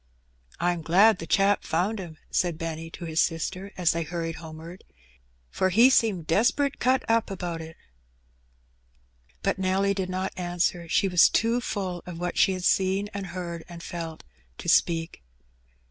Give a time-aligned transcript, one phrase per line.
[0.59, 4.83] '^Pm glad the chap found 'im,^^ said Benny to his sister, as they hurried homeward,
[5.51, 7.75] "for he seemed desperate cut up ^out it.^^
[9.43, 13.27] But Nelly did not answer; she was too full of what she had seen, and
[13.27, 14.23] heard, and felt,
[14.57, 15.21] to speak.